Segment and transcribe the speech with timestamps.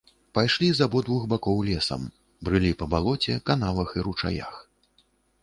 [0.35, 2.07] Пайшлі з абодвух бакоў лесам,
[2.49, 4.53] брылі па балоце, канавах і ручаях.